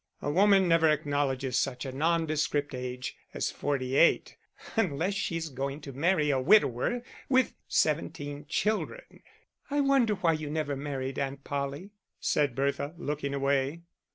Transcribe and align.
A 0.19 0.31
woman 0.31 0.67
never 0.67 0.89
acknowledges 0.89 1.59
such 1.59 1.85
a 1.85 1.91
nondescript 1.91 2.73
age 2.73 3.15
as 3.35 3.51
forty 3.51 3.95
eight 3.95 4.35
unless 4.75 5.13
she 5.13 5.37
is 5.37 5.49
going 5.49 5.79
to 5.81 5.93
marry 5.93 6.31
a 6.31 6.41
widower 6.41 7.03
with 7.29 7.53
seventeen 7.67 8.47
children." 8.49 9.21
"I 9.69 9.81
wonder 9.81 10.15
why 10.15 10.31
you 10.33 10.49
never 10.49 10.75
married, 10.75 11.19
Aunt 11.19 11.43
Polly?" 11.43 11.91
said 12.19 12.55
Bertha, 12.55 12.95
looking 12.97 13.35
away. 13.35 13.83